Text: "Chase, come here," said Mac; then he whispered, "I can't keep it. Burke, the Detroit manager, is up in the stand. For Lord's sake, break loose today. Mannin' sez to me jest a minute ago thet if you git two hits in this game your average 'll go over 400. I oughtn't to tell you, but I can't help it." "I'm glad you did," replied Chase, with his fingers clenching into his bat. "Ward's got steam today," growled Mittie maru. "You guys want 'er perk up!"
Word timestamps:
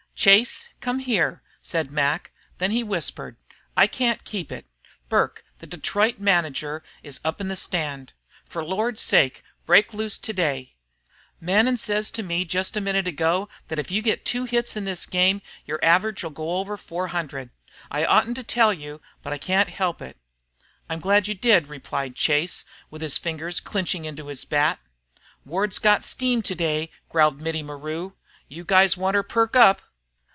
"Chase, 0.13 0.69
come 0.81 0.99
here," 0.99 1.41
said 1.63 1.89
Mac; 1.89 2.31
then 2.59 2.69
he 2.69 2.83
whispered, 2.83 3.37
"I 3.75 3.87
can't 3.87 4.23
keep 4.23 4.51
it. 4.51 4.67
Burke, 5.09 5.43
the 5.57 5.65
Detroit 5.65 6.19
manager, 6.19 6.83
is 7.01 7.19
up 7.25 7.41
in 7.41 7.47
the 7.47 7.55
stand. 7.55 8.13
For 8.47 8.63
Lord's 8.63 9.01
sake, 9.01 9.41
break 9.65 9.95
loose 9.95 10.19
today. 10.19 10.75
Mannin' 11.39 11.75
sez 11.77 12.11
to 12.11 12.21
me 12.21 12.45
jest 12.45 12.77
a 12.77 12.81
minute 12.81 13.07
ago 13.07 13.49
thet 13.67 13.79
if 13.79 13.89
you 13.89 14.03
git 14.03 14.23
two 14.23 14.43
hits 14.43 14.75
in 14.77 14.85
this 14.85 15.07
game 15.07 15.41
your 15.65 15.83
average 15.83 16.23
'll 16.23 16.29
go 16.29 16.55
over 16.57 16.77
400. 16.77 17.49
I 17.89 18.05
oughtn't 18.05 18.35
to 18.35 18.43
tell 18.43 18.71
you, 18.71 19.01
but 19.23 19.33
I 19.33 19.39
can't 19.39 19.69
help 19.69 20.03
it." 20.03 20.17
"I'm 20.87 20.99
glad 20.99 21.27
you 21.27 21.33
did," 21.33 21.65
replied 21.65 22.15
Chase, 22.15 22.63
with 22.91 23.01
his 23.01 23.17
fingers 23.17 23.59
clenching 23.59 24.05
into 24.05 24.27
his 24.27 24.45
bat. 24.45 24.79
"Ward's 25.45 25.79
got 25.79 26.05
steam 26.05 26.43
today," 26.43 26.91
growled 27.09 27.41
Mittie 27.41 27.63
maru. 27.63 28.11
"You 28.47 28.63
guys 28.63 28.95
want 28.95 29.15
'er 29.15 29.23
perk 29.23 29.55
up!" 29.55 29.81